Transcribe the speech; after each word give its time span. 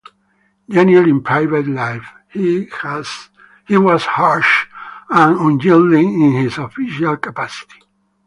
Genial 0.67 1.07
in 1.07 1.21
private 1.21 1.67
life, 1.67 2.07
he 2.33 2.65
was 3.77 4.03
harsh 4.03 4.65
and 5.11 5.39
unyielding 5.39 6.19
in 6.23 6.31
his 6.41 6.57
official 6.57 7.17
capacity. 7.17 7.83